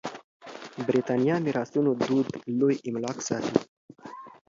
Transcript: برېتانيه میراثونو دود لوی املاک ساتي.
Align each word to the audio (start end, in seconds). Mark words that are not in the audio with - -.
برېتانيه 0.85 1.35
میراثونو 1.45 1.91
دود 2.05 2.27
لوی 2.59 2.75
املاک 2.87 3.17
ساتي. 3.27 3.55